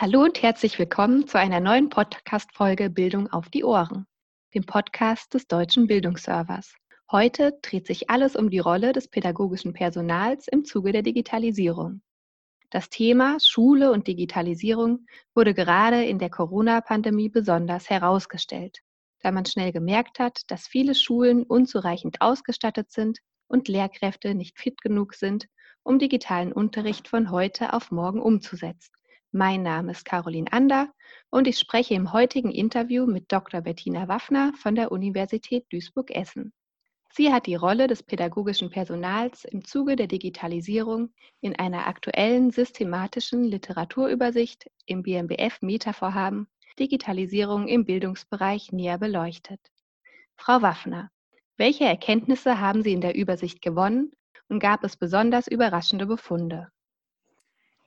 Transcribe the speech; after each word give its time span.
Hallo 0.00 0.22
und 0.22 0.40
herzlich 0.40 0.78
willkommen 0.78 1.28
zu 1.28 1.38
einer 1.38 1.60
neuen 1.60 1.90
Podcast-Folge 1.90 2.88
Bildung 2.88 3.30
auf 3.30 3.50
die 3.50 3.64
Ohren, 3.64 4.06
dem 4.54 4.64
Podcast 4.64 5.34
des 5.34 5.46
Deutschen 5.46 5.88
Bildungsservers. 5.88 6.72
Heute 7.10 7.58
dreht 7.60 7.86
sich 7.86 8.08
alles 8.08 8.34
um 8.34 8.48
die 8.48 8.60
Rolle 8.60 8.94
des 8.94 9.08
pädagogischen 9.08 9.74
Personals 9.74 10.48
im 10.48 10.64
Zuge 10.64 10.92
der 10.92 11.02
Digitalisierung. 11.02 12.00
Das 12.70 12.88
Thema 12.88 13.36
Schule 13.40 13.92
und 13.92 14.06
Digitalisierung 14.06 15.04
wurde 15.34 15.52
gerade 15.52 16.02
in 16.02 16.18
der 16.18 16.30
Corona-Pandemie 16.30 17.28
besonders 17.28 17.90
herausgestellt, 17.90 18.78
da 19.20 19.30
man 19.30 19.44
schnell 19.44 19.70
gemerkt 19.70 20.18
hat, 20.18 20.44
dass 20.46 20.66
viele 20.66 20.94
Schulen 20.94 21.42
unzureichend 21.42 22.22
ausgestattet 22.22 22.90
sind 22.90 23.18
und 23.48 23.68
Lehrkräfte 23.68 24.34
nicht 24.34 24.58
fit 24.58 24.80
genug 24.80 25.12
sind, 25.12 25.46
um 25.82 25.98
digitalen 25.98 26.54
Unterricht 26.54 27.06
von 27.06 27.30
heute 27.30 27.74
auf 27.74 27.90
morgen 27.90 28.22
umzusetzen. 28.22 28.94
Mein 29.32 29.62
Name 29.62 29.92
ist 29.92 30.04
Caroline 30.04 30.52
Ander 30.52 30.92
und 31.30 31.46
ich 31.46 31.56
spreche 31.56 31.94
im 31.94 32.12
heutigen 32.12 32.50
Interview 32.50 33.06
mit 33.06 33.30
Dr. 33.30 33.60
Bettina 33.60 34.08
Waffner 34.08 34.52
von 34.54 34.74
der 34.74 34.90
Universität 34.90 35.66
Duisburg-Essen. 35.70 36.52
Sie 37.12 37.32
hat 37.32 37.46
die 37.46 37.54
Rolle 37.54 37.86
des 37.86 38.02
pädagogischen 38.02 38.70
Personals 38.70 39.44
im 39.44 39.64
Zuge 39.64 39.94
der 39.94 40.08
Digitalisierung 40.08 41.14
in 41.40 41.56
einer 41.56 41.86
aktuellen 41.86 42.50
systematischen 42.50 43.44
Literaturübersicht 43.44 44.68
im 44.86 45.04
BMBF 45.04 45.62
Meta-Vorhaben 45.62 46.48
Digitalisierung 46.80 47.68
im 47.68 47.84
Bildungsbereich 47.84 48.72
näher 48.72 48.98
beleuchtet. 48.98 49.60
Frau 50.36 50.60
Waffner, 50.60 51.08
welche 51.56 51.84
Erkenntnisse 51.84 52.58
haben 52.58 52.82
Sie 52.82 52.92
in 52.92 53.00
der 53.00 53.14
Übersicht 53.14 53.62
gewonnen 53.62 54.10
und 54.48 54.58
gab 54.58 54.82
es 54.82 54.96
besonders 54.96 55.46
überraschende 55.46 56.06
Befunde? 56.06 56.72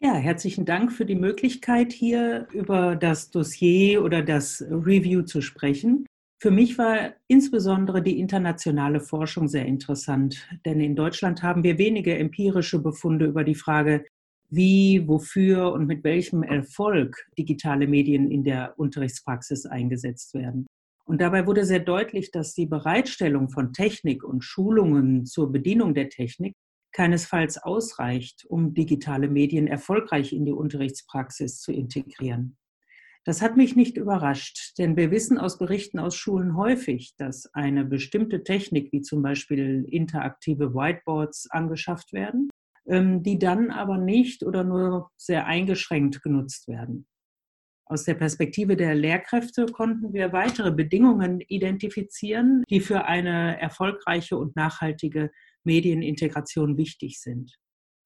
Ja, 0.06 0.16
herzlichen 0.16 0.66
Dank 0.66 0.92
für 0.92 1.06
die 1.06 1.16
Möglichkeit, 1.16 1.94
hier 1.94 2.46
über 2.52 2.98
das 2.98 3.32
Dossier 3.32 4.04
oder 4.04 4.22
das 4.22 4.62
Review 4.70 5.22
zu 5.22 5.40
sprechen. 5.40 6.06
Für 6.42 6.52
mich 6.52 6.78
war 6.78 7.14
insbesondere 7.30 8.02
die 8.02 8.20
internationale 8.20 9.00
Forschung 9.00 9.48
sehr 9.48 9.66
interessant, 9.66 10.46
denn 10.66 10.82
in 10.82 10.98
Deutschland 10.98 11.42
haben 11.42 11.64
wir 11.64 11.78
wenige 11.78 12.18
empirische 12.18 12.80
Befunde 12.80 13.28
über 13.28 13.46
die 13.46 13.56
Frage, 13.56 14.04
wie, 14.50 15.08
wofür 15.08 15.72
und 15.72 15.88
mit 15.88 16.04
welchem 16.04 16.44
Erfolg 16.44 17.26
digitale 17.38 17.88
Medien 17.88 18.30
in 18.30 18.44
der 18.44 18.78
Unterrichtspraxis 18.78 19.66
eingesetzt 19.66 20.34
werden. 20.34 20.68
Und 21.06 21.22
dabei 21.22 21.48
wurde 21.48 21.64
sehr 21.64 21.80
deutlich, 21.80 22.30
dass 22.30 22.54
die 22.54 22.66
Bereitstellung 22.66 23.48
von 23.48 23.72
Technik 23.72 24.26
und 24.26 24.44
Schulungen 24.44 25.26
zur 25.26 25.50
Bedienung 25.50 25.94
der 25.94 26.10
Technik 26.10 26.56
keinesfalls 26.94 27.58
ausreicht, 27.58 28.46
um 28.46 28.74
digitale 28.74 29.28
Medien 29.28 29.68
erfolgreich 29.68 30.32
in 30.32 30.46
die 30.46 30.52
Unterrichtspraxis 30.52 31.60
zu 31.60 31.72
integrieren. 31.72 32.58
Das 33.26 33.42
hat 33.42 33.56
mich 33.56 33.76
nicht 33.76 33.96
überrascht, 33.96 34.78
denn 34.78 34.98
wir 34.98 35.10
wissen 35.10 35.38
aus 35.38 35.58
Berichten 35.58 35.98
aus 35.98 36.16
Schulen 36.16 36.58
häufig, 36.58 37.16
dass 37.18 37.54
eine 37.54 37.86
bestimmte 37.86 38.44
Technik, 38.44 38.92
wie 38.92 39.02
zum 39.02 39.22
Beispiel 39.22 39.86
interaktive 39.90 40.74
Whiteboards, 40.74 41.50
angeschafft 41.50 42.12
werden, 42.12 42.50
ähm, 42.86 43.24
die 43.24 43.40
dann 43.40 43.72
aber 43.72 43.98
nicht 43.98 44.44
oder 44.44 44.66
nur 44.66 45.10
sehr 45.16 45.46
eingeschränkt 45.46 46.22
genutzt 46.22 46.68
werden. 46.68 47.08
Aus 47.86 48.04
der 48.04 48.16
Perspektive 48.16 48.76
der 48.76 48.96
Lehrkräfte 48.96 49.68
konnten 49.68 50.14
wir 50.14 50.34
weitere 50.34 50.72
Bedingungen 50.72 51.42
identifizieren, 51.42 52.64
die 52.70 52.82
für 52.82 53.06
eine 53.06 53.60
erfolgreiche 53.62 54.38
und 54.38 54.56
nachhaltige 54.56 55.32
Medienintegration 55.64 56.78
wichtig 56.78 57.20
sind. 57.22 57.56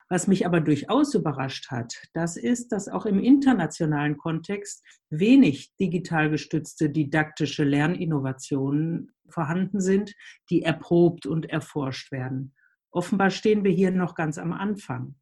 Was 0.10 0.28
mich 0.28 0.46
aber 0.46 0.62
durchaus 0.62 1.14
überrascht 1.16 1.70
hat, 1.70 1.94
das 2.14 2.38
ist, 2.38 2.70
dass 2.72 2.88
auch 2.88 3.06
im 3.06 3.20
internationalen 3.20 4.16
Kontext 4.16 4.82
wenig 5.10 5.76
digital 5.82 6.30
gestützte 6.30 6.90
didaktische 6.90 7.66
Lerninnovationen 7.66 9.12
vorhanden 9.30 9.82
sind, 9.82 10.14
die 10.50 10.62
erprobt 10.62 11.26
und 11.26 11.50
erforscht 11.50 12.14
werden. 12.14 12.54
Offenbar 12.92 13.32
stehen 13.32 13.66
wir 13.66 13.72
hier 13.72 13.92
noch 13.92 14.16
ganz 14.16 14.38
am 14.38 14.54
Anfang. 14.54 15.16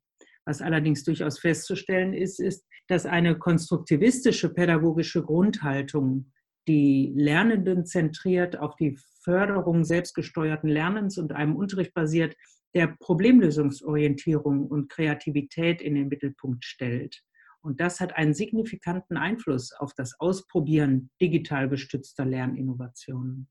Was 0.45 0.61
allerdings 0.61 1.03
durchaus 1.03 1.39
festzustellen 1.39 2.13
ist, 2.13 2.39
ist, 2.39 2.63
dass 2.87 3.07
eine 3.07 3.39
konstruktivistische 3.39 4.53
pädagogische 4.53 5.23
Grundhaltung, 5.23 6.31
die 6.67 7.13
Lernenden 7.15 7.85
zentriert 7.85 8.57
auf 8.57 8.75
die 8.75 8.97
Förderung 9.21 9.83
selbstgesteuerten 9.83 10.69
Lernens 10.69 11.17
und 11.17 11.31
einem 11.31 11.55
Unterricht 11.55 11.93
basiert, 11.93 12.35
der 12.73 12.87
Problemlösungsorientierung 12.99 14.67
und 14.67 14.89
Kreativität 14.89 15.81
in 15.81 15.95
den 15.95 16.07
Mittelpunkt 16.07 16.65
stellt. 16.65 17.23
Und 17.61 17.79
das 17.79 17.99
hat 17.99 18.15
einen 18.15 18.33
signifikanten 18.33 19.17
Einfluss 19.17 19.71
auf 19.73 19.93
das 19.93 20.19
Ausprobieren 20.19 21.09
digital 21.19 21.67
gestützter 21.67 22.25
Lerninnovationen. 22.25 23.47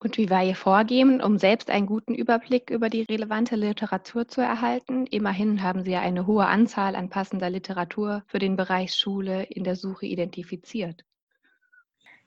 Und 0.00 0.18
wie 0.18 0.28
war 0.28 0.44
Ihr 0.44 0.54
Vorgehen, 0.54 1.22
um 1.22 1.38
selbst 1.38 1.70
einen 1.70 1.86
guten 1.86 2.14
Überblick 2.14 2.68
über 2.68 2.90
die 2.90 3.02
relevante 3.02 3.56
Literatur 3.56 4.28
zu 4.28 4.42
erhalten? 4.42 5.06
Immerhin 5.06 5.62
haben 5.62 5.82
Sie 5.82 5.92
ja 5.92 6.00
eine 6.00 6.26
hohe 6.26 6.44
Anzahl 6.44 6.94
an 6.94 7.08
passender 7.08 7.48
Literatur 7.48 8.22
für 8.26 8.38
den 8.38 8.56
Bereich 8.56 8.92
Schule 8.94 9.44
in 9.44 9.64
der 9.64 9.76
Suche 9.76 10.04
identifiziert. 10.04 11.06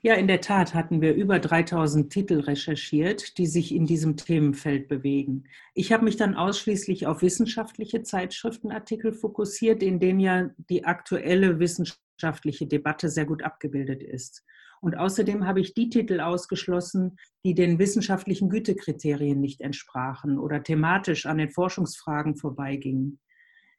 Ja, 0.03 0.13
in 0.13 0.27
der 0.27 0.41
Tat 0.41 0.75
hatten 0.75 1.01
wir 1.01 1.15
über 1.15 1.39
3000 1.39 2.11
Titel 2.13 2.39
recherchiert, 2.41 3.39
die 3.39 3.47
sich 3.47 3.73
in 3.73 3.87
diesem 3.87 4.15
Themenfeld 4.15 4.87
bewegen. 4.87 5.45
Ich 5.73 5.91
habe 5.91 6.03
mich 6.03 6.17
dann 6.17 6.35
ausschließlich 6.35 7.07
auf 7.07 7.23
wissenschaftliche 7.23 8.03
Zeitschriftenartikel 8.03 9.11
fokussiert, 9.11 9.81
in 9.81 9.99
denen 9.99 10.19
ja 10.19 10.49
die 10.69 10.85
aktuelle 10.85 11.59
wissenschaftliche 11.59 12.67
Debatte 12.67 13.09
sehr 13.09 13.25
gut 13.25 13.41
abgebildet 13.41 14.03
ist. 14.03 14.43
Und 14.81 14.95
außerdem 14.95 15.47
habe 15.47 15.61
ich 15.61 15.73
die 15.73 15.89
Titel 15.89 16.19
ausgeschlossen, 16.19 17.17
die 17.43 17.55
den 17.55 17.79
wissenschaftlichen 17.79 18.49
Gütekriterien 18.49 19.39
nicht 19.39 19.61
entsprachen 19.61 20.37
oder 20.37 20.61
thematisch 20.61 21.25
an 21.25 21.39
den 21.39 21.49
Forschungsfragen 21.49 22.35
vorbeigingen. 22.35 23.19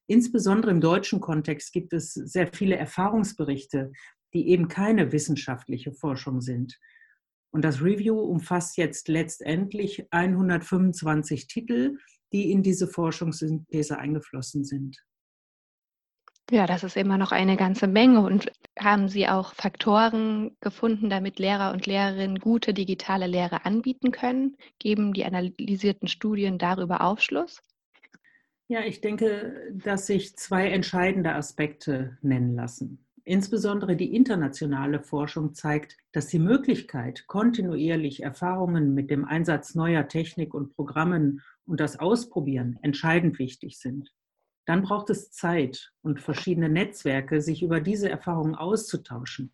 Insbesondere 0.09 0.71
im 0.71 0.81
deutschen 0.81 1.21
Kontext 1.21 1.73
gibt 1.73 1.93
es 1.93 2.15
sehr 2.15 2.49
viele 2.49 2.77
Erfahrungsberichte, 2.77 3.93
die 4.35 4.49
eben 4.49 4.69
keine 4.69 5.13
wissenschaftliche 5.13 5.93
Forschung 5.93 6.41
sind. 6.41 6.79
Und 7.51 7.65
das 7.65 7.83
Review 7.83 8.19
umfasst 8.19 8.77
jetzt 8.77 9.09
letztendlich 9.09 10.07
125 10.11 11.47
Titel, 11.47 11.97
die 12.33 12.51
in 12.51 12.63
diese 12.63 12.89
Forschungssynthese 12.89 13.99
eingeflossen 13.99 14.65
sind. 14.65 15.03
Ja, 16.51 16.67
das 16.67 16.83
ist 16.83 16.97
immer 16.97 17.19
noch 17.19 17.31
eine 17.31 17.57
ganze 17.57 17.87
Menge. 17.87 18.21
Und 18.21 18.51
haben 18.79 19.09
Sie 19.09 19.29
auch 19.29 19.55
Faktoren 19.55 20.57
gefunden, 20.61 21.11
damit 21.11 21.39
Lehrer 21.39 21.73
und 21.73 21.87
Lehrerinnen 21.87 22.39
gute 22.39 22.73
digitale 22.73 23.27
Lehre 23.27 23.67
anbieten 23.67 24.13
können? 24.13 24.57
Geben 24.79 25.13
die 25.13 25.27
analysierten 25.27 26.09
Studien 26.09 26.57
darüber 26.59 27.03
Aufschluss? 27.03 27.61
Ja, 28.69 28.81
ich 28.81 29.01
denke, 29.01 29.73
dass 29.73 30.07
sich 30.07 30.37
zwei 30.37 30.71
entscheidende 30.71 31.35
Aspekte 31.35 32.17
nennen 32.23 32.55
lassen. 32.55 33.07
Insbesondere 33.29 33.95
die 33.95 34.17
internationale 34.17 35.01
Forschung 35.01 35.53
zeigt, 35.53 35.99
dass 36.13 36.29
die 36.29 36.39
Möglichkeit, 36.39 37.27
kontinuierlich 37.27 38.23
Erfahrungen 38.23 38.95
mit 38.95 39.11
dem 39.11 39.27
Einsatz 39.27 39.75
neuer 39.75 40.09
Technik 40.09 40.55
und 40.55 40.75
Programmen 40.75 41.43
und 41.67 41.79
das 41.79 42.01
Ausprobieren 42.01 42.79
entscheidend 42.81 43.39
wichtig 43.39 43.79
sind. 43.79 44.15
Dann 44.65 44.81
braucht 44.81 45.11
es 45.11 45.31
Zeit 45.31 45.93
und 46.01 46.21
verschiedene 46.21 46.71
Netzwerke, 46.71 47.43
sich 47.43 47.63
über 47.63 47.81
diese 47.81 48.09
Erfahrungen 48.09 48.55
auszutauschen. 48.55 49.53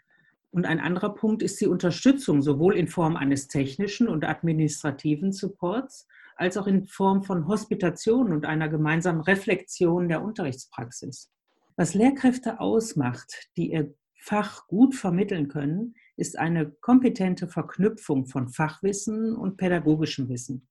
Und 0.52 0.66
ein 0.66 0.78
anderer 0.78 1.12
Punkt 1.12 1.42
ist 1.42 1.60
die 1.60 1.66
Unterstützung 1.66 2.42
sowohl 2.42 2.76
in 2.76 2.86
Form 2.86 3.16
eines 3.16 3.48
technischen 3.48 4.06
und 4.06 4.24
administrativen 4.24 5.32
Supports 5.32 6.06
als 6.36 6.56
auch 6.56 6.68
in 6.68 6.86
Form 6.86 7.24
von 7.24 7.48
Hospitation 7.48 8.32
und 8.32 8.46
einer 8.46 8.68
gemeinsamen 8.68 9.22
Reflexion 9.22 10.08
der 10.08 10.22
Unterrichtspraxis. 10.22 11.33
Was 11.76 11.94
Lehrkräfte 11.94 12.60
ausmacht, 12.60 13.48
die 13.56 13.72
ihr 13.72 13.94
Fach 14.20 14.68
gut 14.68 14.94
vermitteln 14.94 15.48
können, 15.48 15.96
ist 16.16 16.38
eine 16.38 16.70
kompetente 16.70 17.48
Verknüpfung 17.48 18.26
von 18.26 18.48
Fachwissen 18.48 19.34
und 19.36 19.56
pädagogischem 19.56 20.28
Wissen. 20.28 20.68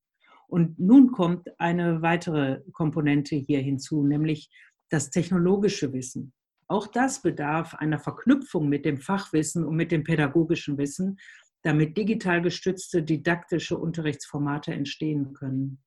Und 0.48 0.80
nun 0.80 1.12
kommt 1.12 1.50
eine 1.60 2.02
weitere 2.02 2.62
Komponente 2.72 3.36
hier 3.36 3.60
hinzu, 3.60 4.04
nämlich 4.04 4.50
das 4.90 5.10
technologische 5.10 5.92
Wissen. 5.92 6.34
Auch 6.68 6.88
das 6.88 7.22
bedarf 7.22 7.74
einer 7.76 8.00
Verknüpfung 8.00 8.70
mit 8.70 8.86
dem 8.86 8.98
Fachwissen 8.98 9.66
und 9.66 9.76
mit 9.76 9.92
dem 9.92 10.04
pädagogischen 10.04 10.78
Wissen, 10.78 11.20
damit 11.64 11.98
digital 11.98 12.42
gestützte 12.42 13.04
didaktische 13.04 13.78
Unterrichtsformate 13.78 14.72
entstehen 14.74 15.34
können. 15.34 15.84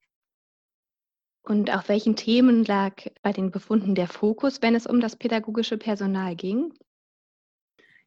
Und 1.49 1.73
auf 1.73 1.89
welchen 1.89 2.17
Themen 2.17 2.65
lag 2.65 2.95
bei 3.23 3.33
den 3.33 3.53
Befunden 3.53 3.95
der 3.95 4.09
Fokus, 4.09 4.63
wenn 4.63 4.75
es 4.75 4.85
um 4.85 5.01
das 5.01 5.15
pädagogische 5.15 5.79
Personal 5.79 6.35
ging? 6.35 6.73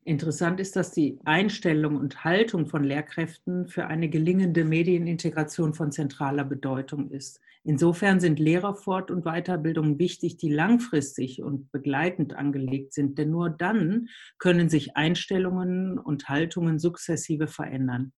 Interessant 0.03 0.59
ist, 0.59 0.75
dass 0.75 0.91
die 0.91 1.19
Einstellung 1.24 1.95
und 1.95 2.25
Haltung 2.25 2.68
von 2.68 2.83
Lehrkräften 2.83 3.69
für 3.69 3.88
eine 3.88 4.09
gelingende 4.09 4.65
Medienintegration 4.65 5.74
von 5.74 5.94
zentraler 5.94 6.44
Bedeutung 6.44 7.12
ist. 7.12 7.39
Insofern 7.63 8.19
sind 8.19 8.39
Lehrerfort- 8.39 9.09
und 9.09 9.24
Weiterbildungen 9.24 10.00
wichtig, 10.00 10.36
die 10.36 10.51
langfristig 10.51 11.41
und 11.41 11.71
begleitend 11.71 12.33
angelegt 12.33 12.94
sind, 12.94 13.18
denn 13.18 13.30
nur 13.30 13.50
dann 13.50 14.09
können 14.38 14.68
sich 14.68 14.97
Einstellungen 14.97 15.97
und 15.97 16.27
Haltungen 16.27 16.77
sukzessive 16.77 17.47
verändern. 17.47 18.12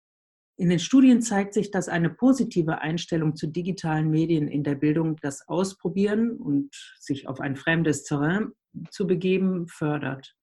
In 0.58 0.70
den 0.70 0.80
Studien 0.80 1.22
zeigt 1.22 1.54
sich, 1.54 1.72
dass 1.72 1.90
eine 1.90 2.10
positive 2.10 2.80
Einstellung 2.82 3.36
zu 3.36 3.48
digitalen 3.48 4.10
Medien 4.10 4.48
in 4.48 4.64
der 4.64 4.76
Bildung 4.76 5.16
das 5.22 5.48
Ausprobieren 5.48 6.32
und 6.32 6.76
sich 7.00 7.28
auf 7.28 7.40
ein 7.40 7.56
fremdes 7.56 8.04
Terrain 8.04 8.52
zu 8.90 9.08
begeben 9.08 9.68
fördert. 9.68 10.36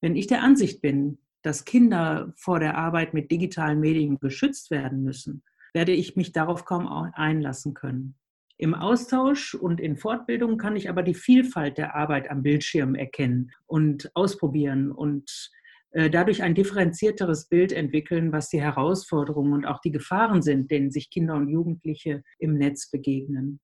Wenn 0.00 0.16
ich 0.16 0.26
der 0.26 0.42
Ansicht 0.42 0.82
bin, 0.82 1.18
dass 1.42 1.64
Kinder 1.64 2.32
vor 2.36 2.60
der 2.60 2.76
Arbeit 2.76 3.14
mit 3.14 3.30
digitalen 3.30 3.80
Medien 3.80 4.18
geschützt 4.18 4.70
werden 4.70 5.02
müssen, 5.02 5.42
werde 5.72 5.92
ich 5.92 6.16
mich 6.16 6.32
darauf 6.32 6.64
kaum 6.64 6.86
einlassen 6.86 7.74
können. 7.74 8.16
Im 8.56 8.74
Austausch 8.74 9.54
und 9.54 9.80
in 9.80 9.96
Fortbildung 9.96 10.58
kann 10.58 10.76
ich 10.76 10.88
aber 10.88 11.02
die 11.02 11.14
Vielfalt 11.14 11.76
der 11.76 11.96
Arbeit 11.96 12.30
am 12.30 12.42
Bildschirm 12.42 12.94
erkennen 12.94 13.50
und 13.66 14.10
ausprobieren 14.14 14.92
und 14.92 15.50
dadurch 15.94 16.42
ein 16.42 16.54
differenzierteres 16.54 17.48
Bild 17.48 17.72
entwickeln, 17.72 18.32
was 18.32 18.48
die 18.48 18.60
Herausforderungen 18.60 19.52
und 19.52 19.64
auch 19.64 19.80
die 19.80 19.92
Gefahren 19.92 20.42
sind, 20.42 20.70
denen 20.70 20.90
sich 20.90 21.08
Kinder 21.08 21.36
und 21.36 21.48
Jugendliche 21.48 22.22
im 22.38 22.58
Netz 22.58 22.90
begegnen. 22.90 23.60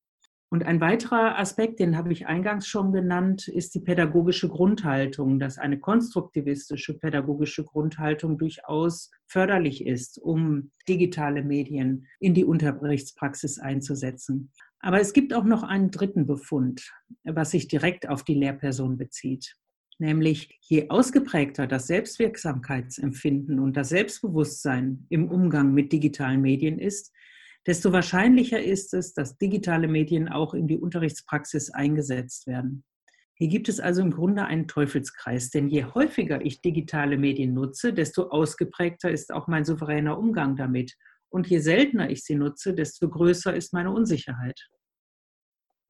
Und 0.53 0.65
ein 0.65 0.81
weiterer 0.81 1.39
Aspekt, 1.39 1.79
den 1.79 1.97
habe 1.97 2.13
ich 2.13 2.27
eingangs 2.27 2.67
schon 2.67 2.93
genannt, 2.93 3.47
ist 3.47 3.73
die 3.77 3.81
pädagogische 3.81 4.49
Grundhaltung, 4.49 5.39
dass 5.39 5.59
eine 5.59 5.79
konstruktivistische 5.79 6.99
pädagogische 6.99 7.63
Grundhaltung 7.63 8.37
durchaus 8.37 9.13
förderlich 9.29 9.87
ist, 9.87 10.19
um 10.19 10.73
digitale 10.89 11.45
Medien 11.45 12.09
in 12.19 12.35
die 12.35 12.45
Unterrichtspraxis 12.45 13.61
einzusetzen. 13.61 14.51
Aber 14.81 15.01
es 15.01 15.13
gibt 15.13 15.35
auch 15.35 15.45
noch 15.45 15.63
einen 15.63 15.93
dritten 15.93 16.27
Befund, 16.27 16.91
was 17.23 17.53
sich 17.53 17.69
direkt 17.69 18.09
auf 18.09 18.25
die 18.25 18.35
Lehrperson 18.35 18.97
bezieht. 18.97 19.55
Nämlich 20.01 20.59
je 20.63 20.89
ausgeprägter 20.89 21.67
das 21.67 21.87
Selbstwirksamkeitsempfinden 21.87 23.61
und 23.61 23.77
das 23.77 23.91
Selbstbewusstsein 23.91 25.05
im 25.11 25.29
Umgang 25.31 25.75
mit 25.75 25.93
digitalen 25.93 26.41
Medien 26.41 26.79
ist, 26.79 27.13
desto 27.67 27.93
wahrscheinlicher 27.93 28.63
ist 28.63 28.95
es, 28.95 29.13
dass 29.13 29.37
digitale 29.37 29.89
Medien 29.89 30.31
auch 30.31 30.55
in 30.55 30.67
die 30.69 30.79
Unterrichtspraxis 30.79 31.69
eingesetzt 31.69 32.47
werden. 32.47 32.83
Hier 33.35 33.49
gibt 33.49 33.69
es 33.69 33.79
also 33.79 34.01
im 34.01 34.11
Grunde 34.11 34.47
einen 34.47 34.69
Teufelskreis, 34.69 35.51
denn 35.51 35.69
je 35.69 35.85
häufiger 35.85 36.43
ich 36.43 36.63
digitale 36.63 37.19
Medien 37.19 37.53
nutze, 37.53 37.93
desto 37.93 38.31
ausgeprägter 38.31 39.11
ist 39.11 39.35
auch 39.35 39.49
mein 39.49 39.67
souveräner 39.67 40.19
Umgang 40.19 40.57
damit. 40.57 40.95
Und 41.29 41.47
je 41.47 41.59
seltener 41.59 42.09
ich 42.09 42.25
sie 42.25 42.37
nutze, 42.37 42.73
desto 42.73 43.07
größer 43.11 43.55
ist 43.55 43.75
meine 43.75 43.93
Unsicherheit. 43.93 44.71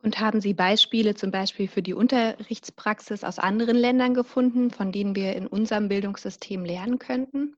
Und 0.03 0.19
haben 0.19 0.41
Sie 0.41 0.55
Beispiele 0.55 1.15
zum 1.15 1.31
Beispiel 1.31 1.69
für 1.69 1.83
die 1.83 1.95
Unterrichtspraxis 1.95 3.23
aus 3.23 3.39
anderen 3.39 3.77
Ländern 3.77 4.15
gefunden, 4.15 4.71
von 4.71 4.93
denen 4.93 5.15
wir 5.15 5.37
in 5.37 5.47
unserem 5.47 5.89
Bildungssystem 5.89 6.65
lernen 6.65 6.99
könnten? 6.99 7.57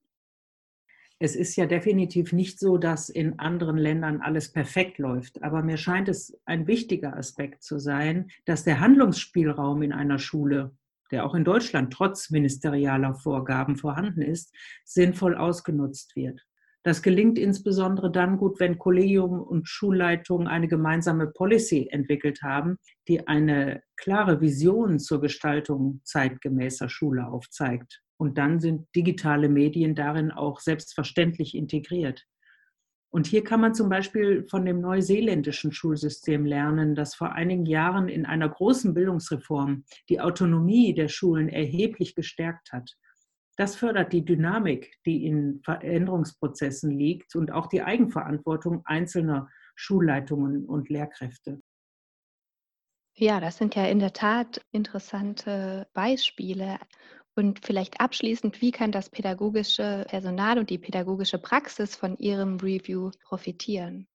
es 1.24 1.36
ist 1.36 1.54
ja 1.54 1.66
definitiv 1.66 2.32
nicht 2.32 2.58
so, 2.58 2.78
dass 2.78 3.08
in 3.08 3.38
anderen 3.38 3.78
Ländern 3.78 4.20
alles 4.20 4.50
perfekt 4.50 4.98
läuft. 4.98 5.40
Aber 5.44 5.62
mir 5.62 5.76
scheint 5.76 6.08
es 6.08 6.36
ein 6.46 6.66
wichtiger 6.66 7.16
Aspekt 7.16 7.62
zu 7.62 7.78
sein, 7.78 8.28
dass 8.44 8.64
der 8.64 8.80
Handlungsspielraum 8.80 9.82
in 9.82 9.92
einer 9.92 10.18
Schule, 10.18 10.76
der 11.12 11.24
auch 11.24 11.36
in 11.36 11.44
Deutschland 11.44 11.92
trotz 11.92 12.30
ministerialer 12.30 13.14
Vorgaben 13.14 13.76
vorhanden 13.76 14.20
ist, 14.20 14.52
sinnvoll 14.84 15.36
ausgenutzt 15.36 16.16
wird. 16.16 16.44
Das 16.84 17.00
gelingt 17.02 17.38
insbesondere 17.38 18.10
dann 18.10 18.38
gut, 18.38 18.58
wenn 18.58 18.78
Kollegium 18.78 19.40
und 19.40 19.68
Schulleitung 19.68 20.48
eine 20.48 20.66
gemeinsame 20.66 21.28
Policy 21.28 21.88
entwickelt 21.90 22.42
haben, 22.42 22.76
die 23.06 23.28
eine 23.28 23.82
klare 23.96 24.40
Vision 24.40 24.98
zur 24.98 25.20
Gestaltung 25.20 26.00
zeitgemäßer 26.04 26.88
Schule 26.88 27.28
aufzeigt. 27.28 28.02
Und 28.16 28.36
dann 28.36 28.58
sind 28.58 28.88
digitale 28.96 29.48
Medien 29.48 29.94
darin 29.94 30.32
auch 30.32 30.60
selbstverständlich 30.60 31.56
integriert. 31.56 32.24
Und 33.10 33.26
hier 33.26 33.44
kann 33.44 33.60
man 33.60 33.74
zum 33.74 33.88
Beispiel 33.88 34.46
von 34.48 34.64
dem 34.64 34.80
neuseeländischen 34.80 35.70
Schulsystem 35.70 36.46
lernen, 36.46 36.94
das 36.94 37.14
vor 37.14 37.32
einigen 37.32 37.66
Jahren 37.66 38.08
in 38.08 38.24
einer 38.24 38.48
großen 38.48 38.94
Bildungsreform 38.94 39.84
die 40.08 40.20
Autonomie 40.20 40.94
der 40.94 41.08
Schulen 41.08 41.48
erheblich 41.48 42.14
gestärkt 42.14 42.72
hat. 42.72 42.96
Das 43.56 43.76
fördert 43.76 44.12
die 44.12 44.24
Dynamik, 44.24 44.96
die 45.04 45.26
in 45.26 45.60
Veränderungsprozessen 45.62 46.90
liegt 46.90 47.34
und 47.36 47.52
auch 47.52 47.66
die 47.66 47.82
Eigenverantwortung 47.82 48.82
einzelner 48.84 49.48
Schulleitungen 49.74 50.64
und 50.64 50.88
Lehrkräfte. 50.88 51.60
Ja, 53.14 53.40
das 53.40 53.58
sind 53.58 53.74
ja 53.74 53.84
in 53.86 53.98
der 53.98 54.14
Tat 54.14 54.64
interessante 54.70 55.86
Beispiele. 55.92 56.78
Und 57.34 57.64
vielleicht 57.64 58.00
abschließend, 58.00 58.60
wie 58.60 58.72
kann 58.72 58.92
das 58.92 59.10
pädagogische 59.10 60.04
Personal 60.08 60.58
und 60.58 60.70
die 60.70 60.78
pädagogische 60.78 61.38
Praxis 61.38 61.96
von 61.96 62.18
Ihrem 62.18 62.56
Review 62.56 63.10
profitieren? 63.22 64.06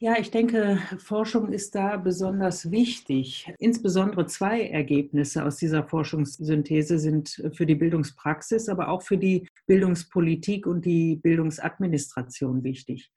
Ja, 0.00 0.16
ich 0.16 0.30
denke, 0.30 0.78
Forschung 0.98 1.52
ist 1.52 1.74
da 1.74 1.96
besonders 1.96 2.70
wichtig. 2.70 3.52
Insbesondere 3.58 4.26
zwei 4.26 4.68
Ergebnisse 4.68 5.44
aus 5.44 5.56
dieser 5.56 5.82
Forschungssynthese 5.82 7.00
sind 7.00 7.42
für 7.52 7.66
die 7.66 7.74
Bildungspraxis, 7.74 8.68
aber 8.68 8.90
auch 8.90 9.02
für 9.02 9.18
die 9.18 9.48
Bildungspolitik 9.66 10.68
und 10.68 10.84
die 10.84 11.16
Bildungsadministration 11.16 12.62
wichtig. 12.62 13.10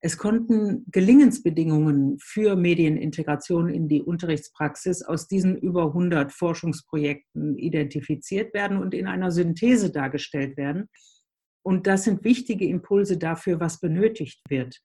Es 0.00 0.18
konnten 0.18 0.86
Gelingensbedingungen 0.92 2.16
für 2.20 2.54
Medienintegration 2.54 3.68
in 3.68 3.88
die 3.88 4.00
Unterrichtspraxis 4.00 5.02
aus 5.02 5.26
diesen 5.26 5.58
über 5.58 5.86
100 5.86 6.32
Forschungsprojekten 6.32 7.58
identifiziert 7.58 8.54
werden 8.54 8.76
und 8.76 8.94
in 8.94 9.08
einer 9.08 9.32
Synthese 9.32 9.90
dargestellt 9.90 10.56
werden. 10.56 10.88
Und 11.62 11.88
das 11.88 12.04
sind 12.04 12.22
wichtige 12.22 12.66
Impulse 12.66 13.18
dafür, 13.18 13.58
was 13.58 13.80
benötigt 13.80 14.40
wird. 14.48 14.80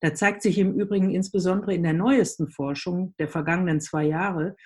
Da 0.00 0.14
zeigt 0.14 0.42
sich 0.42 0.58
im 0.58 0.78
Übrigen 0.78 1.10
insbesondere 1.10 1.74
in 1.74 1.82
der 1.82 1.94
neuesten 1.94 2.48
Forschung 2.48 3.14
der 3.18 3.28
vergangenen 3.28 3.80
zwei 3.80 4.04
Jahre, 4.04 4.56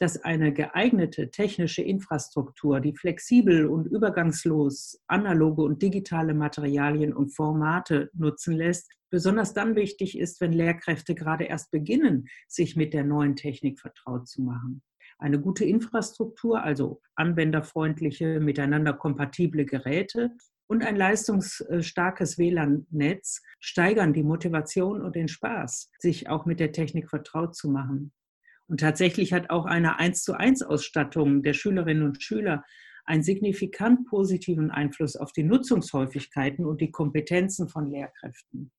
dass 0.00 0.24
eine 0.24 0.52
geeignete 0.52 1.30
technische 1.30 1.82
Infrastruktur, 1.82 2.80
die 2.80 2.96
flexibel 2.96 3.66
und 3.66 3.86
übergangslos 3.86 4.98
analoge 5.06 5.62
und 5.62 5.82
digitale 5.82 6.32
Materialien 6.32 7.12
und 7.12 7.36
Formate 7.36 8.10
nutzen 8.14 8.54
lässt, 8.54 8.90
besonders 9.10 9.52
dann 9.52 9.76
wichtig 9.76 10.18
ist, 10.18 10.40
wenn 10.40 10.54
Lehrkräfte 10.54 11.14
gerade 11.14 11.44
erst 11.44 11.70
beginnen, 11.70 12.28
sich 12.48 12.76
mit 12.76 12.94
der 12.94 13.04
neuen 13.04 13.36
Technik 13.36 13.78
vertraut 13.78 14.26
zu 14.26 14.42
machen. 14.42 14.82
Eine 15.18 15.38
gute 15.38 15.66
Infrastruktur, 15.66 16.62
also 16.62 17.02
anwenderfreundliche, 17.14 18.40
miteinander 18.40 18.94
kompatible 18.94 19.66
Geräte 19.66 20.30
und 20.70 20.84
ein 20.84 20.94
leistungsstarkes 20.94 22.38
WLAN-Netz 22.38 23.42
steigern 23.58 24.12
die 24.12 24.22
Motivation 24.22 25.02
und 25.02 25.16
den 25.16 25.26
Spaß, 25.26 25.90
sich 25.98 26.28
auch 26.28 26.46
mit 26.46 26.60
der 26.60 26.70
Technik 26.70 27.10
vertraut 27.10 27.56
zu 27.56 27.68
machen. 27.68 28.12
Und 28.68 28.78
tatsächlich 28.78 29.32
hat 29.32 29.50
auch 29.50 29.66
eine 29.66 29.98
1 29.98 30.22
zu 30.22 30.34
1 30.34 30.62
Ausstattung 30.62 31.42
der 31.42 31.54
Schülerinnen 31.54 32.04
und 32.04 32.22
Schüler 32.22 32.64
einen 33.04 33.24
signifikant 33.24 34.06
positiven 34.06 34.70
Einfluss 34.70 35.16
auf 35.16 35.32
die 35.32 35.42
Nutzungshäufigkeiten 35.42 36.64
und 36.64 36.80
die 36.80 36.92
Kompetenzen 36.92 37.68
von 37.68 37.90
Lehrkräften. 37.90 38.70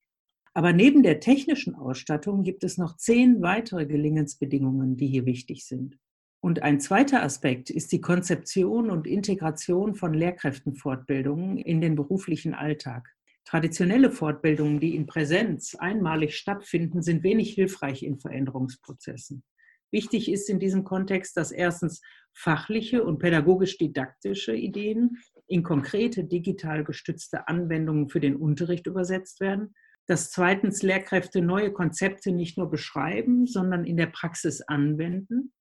Aber 0.53 0.71
neben 0.71 1.03
der 1.03 1.19
technischen 1.19 1.75
Ausstattung 1.75 2.43
gibt 2.43 2.63
es 2.63 2.77
noch 2.77 2.95
zehn 2.95 3.41
weitere 3.41 3.85
Gelingensbedingungen, 3.85 4.95
die 4.95 5.07
hier 5.07 5.25
wichtig 5.25 5.65
sind. 5.65 5.97
Und 6.43 6.63
ein 6.63 6.79
zweiter 6.79 7.21
Aspekt 7.21 7.69
ist 7.69 7.91
die 7.91 8.01
Konzeption 8.01 8.89
und 8.89 9.05
Integration 9.05 9.93
von 9.93 10.15
Lehrkräftenfortbildungen 10.15 11.57
in 11.57 11.81
den 11.81 11.95
beruflichen 11.95 12.55
Alltag. 12.55 13.07
Traditionelle 13.45 14.09
Fortbildungen, 14.09 14.79
die 14.79 14.95
in 14.95 15.05
Präsenz 15.05 15.75
einmalig 15.75 16.35
stattfinden, 16.35 17.03
sind 17.03 17.23
wenig 17.23 17.53
hilfreich 17.53 18.01
in 18.01 18.19
Veränderungsprozessen. 18.19 19.43
Wichtig 19.91 20.31
ist 20.31 20.49
in 20.49 20.59
diesem 20.59 20.83
Kontext, 20.83 21.37
dass 21.37 21.51
erstens 21.51 22.01
fachliche 22.33 23.03
und 23.03 23.19
pädagogisch-didaktische 23.19 24.55
Ideen 24.55 25.17
in 25.47 25.61
konkrete 25.61 26.23
digital 26.23 26.83
gestützte 26.83 27.47
Anwendungen 27.49 28.09
für 28.09 28.21
den 28.21 28.35
Unterricht 28.35 28.87
übersetzt 28.87 29.41
werden, 29.41 29.75
dass 30.07 30.31
zweitens 30.31 30.81
Lehrkräfte 30.81 31.41
neue 31.41 31.71
Konzepte 31.71 32.31
nicht 32.31 32.57
nur 32.57 32.69
beschreiben, 32.71 33.45
sondern 33.45 33.85
in 33.85 33.97
der 33.97 34.07
Praxis 34.07 34.61
anwenden, 34.61 35.51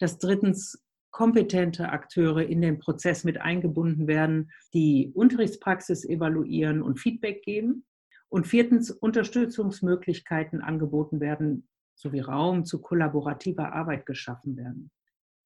dass 0.00 0.18
drittens 0.18 0.82
kompetente 1.10 1.90
Akteure 1.90 2.42
in 2.42 2.60
den 2.60 2.78
Prozess 2.78 3.24
mit 3.24 3.40
eingebunden 3.40 4.06
werden, 4.06 4.50
die 4.74 5.10
Unterrichtspraxis 5.14 6.04
evaluieren 6.04 6.82
und 6.82 6.98
Feedback 6.98 7.42
geben 7.42 7.84
und 8.28 8.46
viertens 8.46 8.90
Unterstützungsmöglichkeiten 8.90 10.62
angeboten 10.62 11.20
werden, 11.20 11.68
sowie 11.94 12.20
Raum 12.20 12.64
zu 12.64 12.80
kollaborativer 12.80 13.72
Arbeit 13.72 14.06
geschaffen 14.06 14.56
werden. 14.56 14.90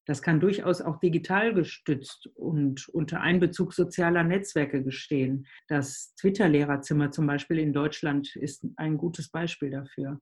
Das 0.05 0.21
kann 0.21 0.39
durchaus 0.39 0.81
auch 0.81 0.99
digital 0.99 1.53
gestützt 1.53 2.27
und 2.35 2.87
unter 2.89 3.21
Einbezug 3.21 3.73
sozialer 3.73 4.23
Netzwerke 4.23 4.83
geschehen. 4.83 5.47
Das 5.67 6.13
Twitter-Lehrerzimmer 6.15 7.09
zum 7.09 7.25
Beispiel 7.25 7.57
in 7.57 7.73
Deutschland 7.73 8.35
ist 8.35 8.67
ein 8.77 8.97
gutes 8.97 9.29
Beispiel 9.29 9.71
dafür. 9.71 10.19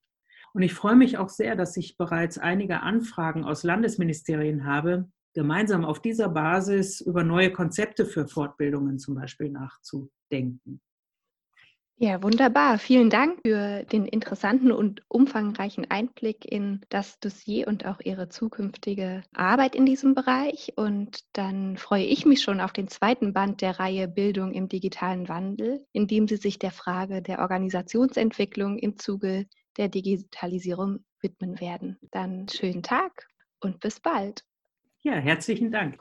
Und 0.54 0.62
ich 0.62 0.74
freue 0.74 0.96
mich 0.96 1.18
auch 1.18 1.30
sehr, 1.30 1.56
dass 1.56 1.76
ich 1.78 1.98
bereits 1.98 2.38
einige 2.38 2.82
Anfragen 2.82 3.44
aus 3.44 3.64
Landesministerien 3.64 4.66
habe, 4.66 5.10
gemeinsam 5.34 5.84
auf 5.84 6.02
dieser 6.02 6.30
Basis 6.30 7.02
über 7.02 7.24
neue 7.24 7.52
Konzepte 7.52 8.06
für 8.06 8.28
Fortbildungen 8.28 9.00
zum 9.00 9.16
Beispiel 9.16 9.50
nachzudenken. 9.50 10.80
Ja, 11.98 12.22
wunderbar. 12.22 12.80
Vielen 12.80 13.10
Dank 13.10 13.40
für 13.46 13.84
den 13.84 14.06
interessanten 14.06 14.72
und 14.72 15.04
umfangreichen 15.08 15.90
Einblick 15.90 16.44
in 16.44 16.82
das 16.90 17.20
Dossier 17.20 17.68
und 17.68 17.86
auch 17.86 18.00
Ihre 18.04 18.30
zukünftige 18.30 19.24
Arbeit 19.34 19.76
in 19.76 19.86
diesem 19.86 20.16
Bereich. 20.16 20.74
Und 20.76 21.20
dann 21.34 21.78
freue 21.78 22.04
ich 22.04 22.26
mich 22.26 22.42
schon 22.42 22.60
auf 22.60 22.74
den 22.74 22.88
zweiten 22.88 23.32
Band 23.32 23.62
der 23.62 23.80
Reihe 23.80 24.08
Bildung 24.08 24.54
im 24.54 24.68
digitalen 24.68 25.30
Wandel, 25.30 25.86
in 25.94 26.08
dem 26.08 26.28
Sie 26.28 26.38
sich 26.38 26.60
der 26.60 26.72
Frage 26.72 27.22
der 27.22 27.40
Organisationsentwicklung 27.40 28.80
im 28.80 28.98
Zuge 28.98 29.46
der 29.78 29.90
Digitalisierung 29.90 31.04
widmen 31.22 31.60
werden. 31.60 31.98
Dann 32.12 32.48
schönen 32.50 32.84
Tag 32.84 33.28
und 33.60 33.80
bis 33.80 34.00
bald. 34.00 34.46
Ja, 35.02 35.14
herzlichen 35.14 35.72
Dank. 35.72 36.00